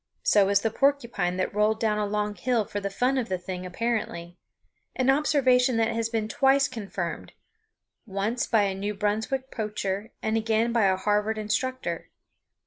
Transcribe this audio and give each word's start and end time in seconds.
So 0.23 0.49
is 0.49 0.61
the 0.61 0.71
porcupine 0.71 1.37
that 1.37 1.53
rolled 1.53 1.79
down 1.79 1.99
a 1.99 2.07
long 2.07 2.33
hill 2.33 2.65
for 2.65 2.79
the 2.79 2.89
fun 2.89 3.19
of 3.19 3.29
the 3.29 3.37
thing 3.37 3.67
apparently 3.67 4.35
an 4.95 5.11
observation 5.11 5.77
that 5.77 5.89
has 5.93 6.09
been 6.09 6.27
twice 6.27 6.67
confirmed, 6.67 7.33
once 8.07 8.47
by 8.47 8.63
a 8.63 8.73
New 8.73 8.95
Brunswick 8.95 9.51
poacher 9.51 10.11
and 10.23 10.37
again 10.37 10.73
by 10.73 10.85
a 10.85 10.97
Harvard 10.97 11.37
instructor. 11.37 12.09